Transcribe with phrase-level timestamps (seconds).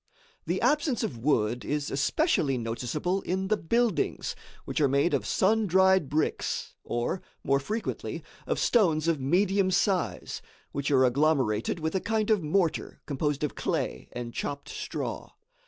[0.47, 4.35] The absence of wood is especially noticeable in the buildings,
[4.65, 10.41] which are made of sun dried bricks, or, more frequently, of stones of medium size
[10.71, 15.33] which are agglomerated with a kind of mortar composed of clay and chopped straw.